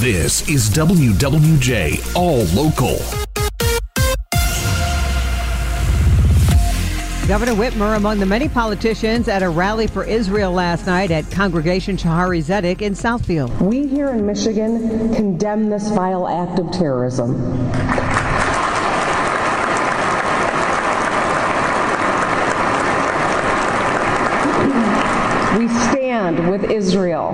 [0.00, 2.98] This is WWJ All Local.
[7.28, 11.96] Governor Whitmer among the many politicians at a rally for Israel last night at Congregation
[11.96, 13.58] Shaarey Zedek in Southfield.
[13.62, 17.32] We here in Michigan condemn this vile act of terrorism.
[25.58, 27.30] We stand with Israel.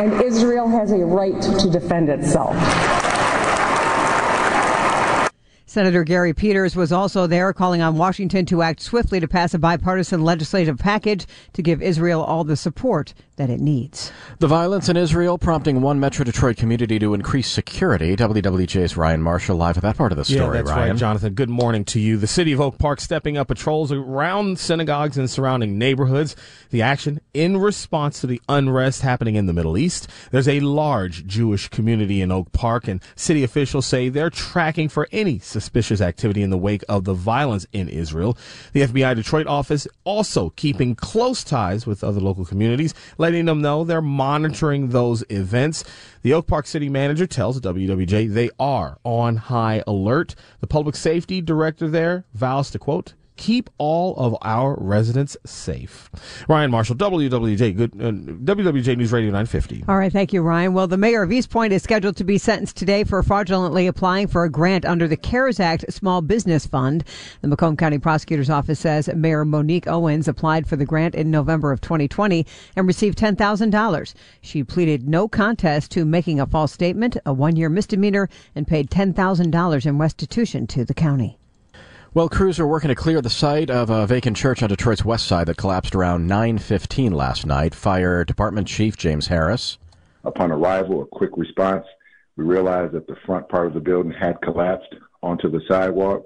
[0.00, 2.54] And Israel has a right to defend itself.
[5.68, 9.58] Senator Gary Peters was also there calling on Washington to act swiftly to pass a
[9.58, 14.10] bipartisan legislative package to give Israel all the support that it needs.
[14.38, 18.16] The violence in Israel prompting one Metro Detroit community to increase security.
[18.16, 20.56] WWJ's Ryan Marshall live with that part of the story.
[20.56, 20.90] Yeah, that's Ryan.
[20.92, 21.34] right, Jonathan.
[21.34, 22.16] Good morning to you.
[22.16, 26.36] The city of Oak Park stepping up patrols around synagogues and surrounding neighborhoods.
[26.70, 30.08] The action in response to the unrest happening in the Middle East.
[30.30, 35.06] There's a large Jewish community in Oak Park, and city officials say they're tracking for
[35.12, 38.38] any suspicious activity in the wake of the violence in Israel.
[38.72, 43.84] The FBI Detroit office also keeping close ties with other local communities, letting them know
[43.84, 45.84] they're monitoring those events.
[46.22, 50.34] The Oak Park city manager tells WWJ they are on high alert.
[50.60, 56.10] The public safety director there vows to quote, keep all of our residents safe.
[56.48, 59.84] Ryan Marshall, WWJ, good, uh, WWJ News Radio 950.
[59.88, 60.72] All right, thank you, Ryan.
[60.74, 64.44] Well, the mayor of Eastpointe is scheduled to be sentenced today for fraudulently applying for
[64.44, 67.04] a grant under the CARES Act Small Business Fund.
[67.42, 71.72] The Macomb County Prosecutor's Office says Mayor Monique Owens applied for the grant in November
[71.72, 74.14] of 2020 and received $10,000.
[74.40, 79.86] She pleaded no contest to making a false statement, a one-year misdemeanor, and paid $10,000
[79.86, 81.38] in restitution to the county.
[82.14, 85.26] Well, crews are working to clear the site of a vacant church on Detroit's west
[85.26, 87.74] side that collapsed around 9:15 last night.
[87.74, 89.76] Fire Department Chief James Harris.
[90.24, 91.84] Upon arrival, a quick response,
[92.36, 96.24] we realized that the front part of the building had collapsed onto the sidewalk.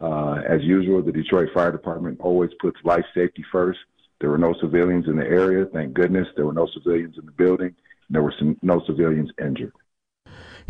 [0.00, 3.78] Uh, as usual, the Detroit Fire Department always puts life safety first.
[4.20, 5.66] There were no civilians in the area.
[5.66, 7.74] Thank goodness there were no civilians in the building.
[8.10, 9.72] There were some, no civilians injured.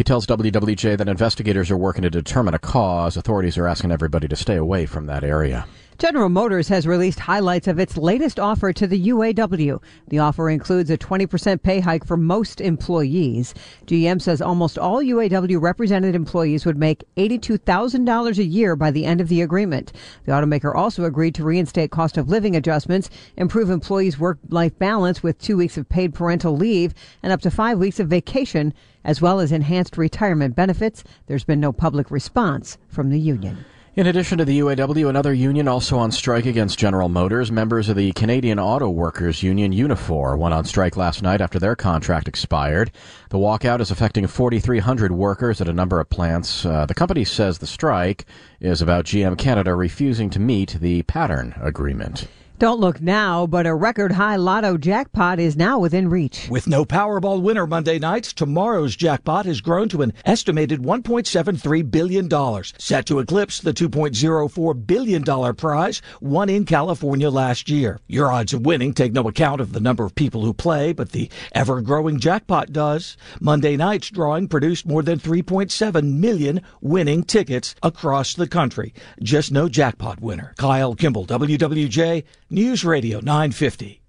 [0.00, 3.18] He tells WWJ that investigators are working to determine a cause.
[3.18, 5.66] Authorities are asking everybody to stay away from that area.
[6.00, 9.82] General Motors has released highlights of its latest offer to the UAW.
[10.08, 13.52] The offer includes a 20% pay hike for most employees.
[13.84, 19.20] GM says almost all UAW represented employees would make $82,000 a year by the end
[19.20, 19.92] of the agreement.
[20.24, 25.22] The automaker also agreed to reinstate cost of living adjustments, improve employees' work life balance
[25.22, 28.72] with two weeks of paid parental leave and up to five weeks of vacation,
[29.04, 31.04] as well as enhanced retirement benefits.
[31.26, 33.66] There's been no public response from the union.
[33.96, 37.50] In addition to the UAW, another union also on strike against General Motors.
[37.50, 41.74] Members of the Canadian Auto Workers Union, Unifor, went on strike last night after their
[41.74, 42.92] contract expired.
[43.30, 46.64] The walkout is affecting 4,300 workers at a number of plants.
[46.64, 48.26] Uh, the company says the strike
[48.60, 52.28] is about GM Canada refusing to meet the pattern agreement.
[52.60, 56.46] Don't look now, but a record high lotto jackpot is now within reach.
[56.50, 62.62] With no Powerball winner Monday nights, tomorrow's jackpot has grown to an estimated $1.73 billion,
[62.76, 67.98] set to eclipse the $2.04 billion prize won in California last year.
[68.06, 71.12] Your odds of winning take no account of the number of people who play, but
[71.12, 73.16] the ever growing jackpot does.
[73.40, 78.92] Monday night's drawing produced more than 3.7 million winning tickets across the country.
[79.22, 80.52] Just no jackpot winner.
[80.58, 82.24] Kyle Kimball, WWJ.
[82.52, 84.02] News Radio 950.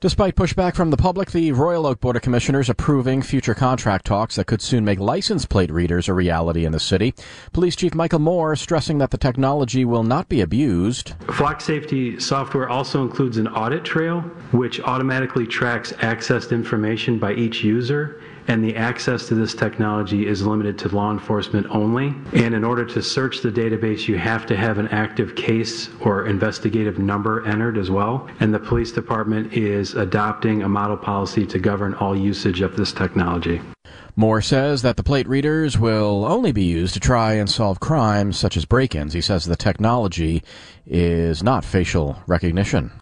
[0.00, 4.36] Despite pushback from the public, the Royal Oak Board of Commissioners approving future contract talks
[4.36, 7.12] that could soon make license plate readers a reality in the city.
[7.52, 11.12] Police Chief Michael Moore stressing that the technology will not be abused.
[11.34, 14.22] Flock safety software also includes an audit trail,
[14.52, 20.46] which automatically tracks accessed information by each user and the access to this technology is
[20.46, 22.14] limited to law enforcement only.
[22.32, 26.26] And in order to search the database, you have to have an active case or
[26.26, 28.28] investigative number entered as well.
[28.40, 32.92] And the police department is adopting a model policy to govern all usage of this
[32.92, 33.60] technology.
[34.18, 38.38] Moore says that the plate readers will only be used to try and solve crimes
[38.38, 39.12] such as break ins.
[39.12, 40.42] He says the technology
[40.86, 42.92] is not facial recognition.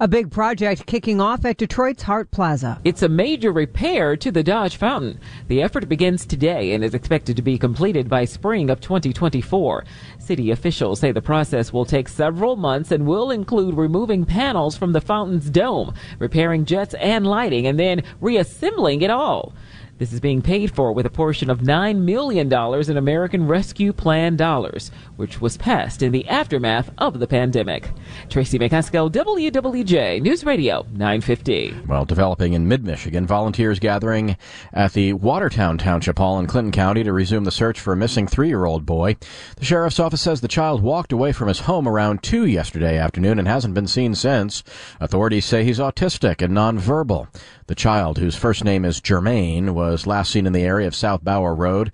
[0.00, 2.80] A big project kicking off at Detroit's Hart Plaza.
[2.82, 5.20] It's a major repair to the Dodge Fountain.
[5.46, 9.84] The effort begins today and is expected to be completed by spring of 2024.
[10.18, 14.92] City officials say the process will take several months and will include removing panels from
[14.92, 19.52] the fountain's dome, repairing jets and lighting, and then reassembling it all.
[19.96, 24.34] This is being paid for with a portion of $9 million in American Rescue Plan
[24.34, 27.88] dollars, which was passed in the aftermath of the pandemic.
[28.28, 31.76] Tracy McCaskill, WWJ News Radio 950.
[31.86, 34.36] Well, developing in mid Michigan, volunteers gathering
[34.72, 38.26] at the Watertown Township Hall in Clinton County to resume the search for a missing
[38.26, 39.16] three year old boy.
[39.58, 43.38] The sheriff's office says the child walked away from his home around 2 yesterday afternoon
[43.38, 44.64] and hasn't been seen since.
[44.98, 47.28] Authorities say he's autistic and nonverbal.
[47.66, 51.24] The child, whose first name is Germaine, was last seen in the area of South
[51.24, 51.92] Bower Road.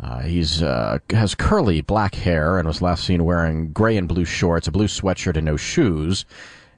[0.00, 4.24] Uh, he's uh, has curly black hair and was last seen wearing gray and blue
[4.24, 6.24] shorts, a blue sweatshirt, and no shoes.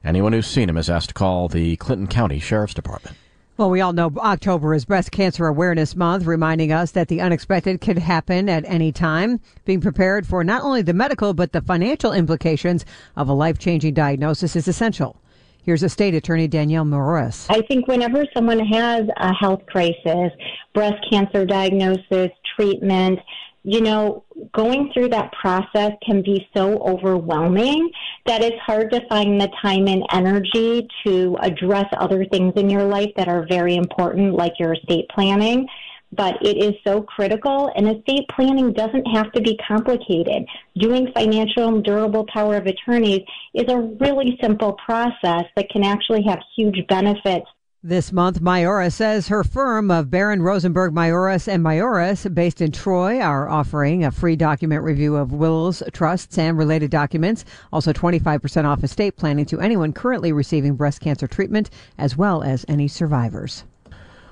[0.03, 3.17] Anyone who's seen him is asked to call the Clinton County Sheriff's Department.
[3.57, 7.81] Well, we all know October is Breast Cancer Awareness Month, reminding us that the unexpected
[7.81, 9.39] could happen at any time.
[9.65, 13.95] Being prepared for not only the medical but the financial implications of a life changing
[13.95, 15.19] diagnosis is essential.
[15.67, 17.45] Here's a state attorney, Danielle Mayoras.
[17.49, 20.31] I think whenever someone has a health crisis,
[20.73, 23.19] breast cancer diagnosis, treatment,
[23.63, 24.23] you know,
[24.53, 27.91] going through that process can be so overwhelming
[28.25, 32.85] that it's hard to find the time and energy to address other things in your
[32.85, 35.67] life that are very important, like your estate planning
[36.11, 40.45] but it is so critical and estate planning doesn't have to be complicated.
[40.77, 43.21] Doing financial and durable power of attorneys
[43.53, 47.47] is a really simple process that can actually have huge benefits
[47.87, 53.21] this month, Mayoras says her firm of Barron Rosenberg Mayoras and Mayoras, based in Troy,
[53.21, 57.45] are offering a free document review of wills, trusts, and related documents.
[57.71, 62.65] Also, 25% off estate planning to anyone currently receiving breast cancer treatment, as well as
[62.67, 63.63] any survivors.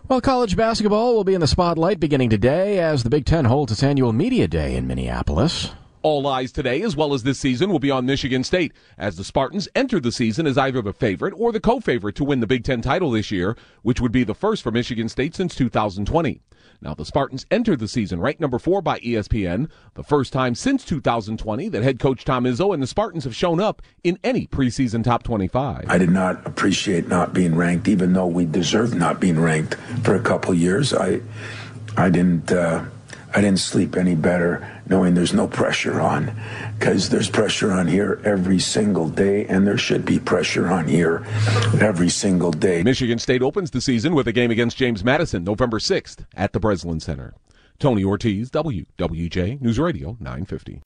[0.07, 3.72] Well, college basketball will be in the spotlight beginning today as the Big Ten holds
[3.72, 5.72] its annual Media Day in Minneapolis.
[6.06, 9.24] All eyes today, as well as this season, will be on Michigan State as the
[9.24, 12.63] Spartans enter the season as either the favorite or the co-favorite to win the Big
[12.63, 16.42] Ten title this year, which would be the first for Michigan State since 2020.
[16.80, 20.86] Now, the Spartans entered the season ranked number four by ESPN, the first time since
[20.86, 25.04] 2020 that head coach Tom Izzo and the Spartans have shown up in any preseason
[25.04, 25.86] top 25.
[25.88, 29.74] I did not appreciate not being ranked, even though we deserved not being ranked
[30.04, 30.94] for a couple years.
[30.94, 31.22] I,
[31.98, 32.52] I didn't.
[32.52, 32.86] Uh,
[33.35, 36.31] I didn't sleep any better knowing there's no pressure on
[36.79, 41.25] because there's pressure on here every single day, and there should be pressure on here
[41.81, 42.81] every single day.
[42.81, 46.61] Michigan State opens the season with a game against James Madison November 6th at the
[46.61, 47.33] Breslin Center.
[47.77, 50.81] Tony Ortiz, WWJ News Radio 950.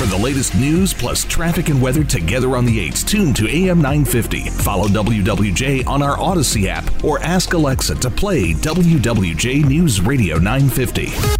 [0.00, 3.82] For the latest news plus traffic and weather together on the 8s, tune to AM
[3.82, 4.48] 950.
[4.48, 11.39] Follow WWJ on our Audacy app or ask Alexa to play WWJ News Radio 950.